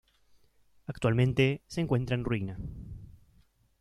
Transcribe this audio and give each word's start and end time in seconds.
Actualmente 0.87 1.61
se 1.67 1.81
encuentra 1.81 2.15
en 2.15 2.23
ruina. 2.25 2.57